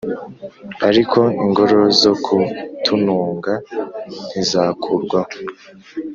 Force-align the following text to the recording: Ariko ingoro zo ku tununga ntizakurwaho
Ariko 0.89 1.19
ingoro 1.43 1.79
zo 2.01 2.13
ku 2.23 2.37
tununga 2.83 3.53
ntizakurwaho 4.27 5.35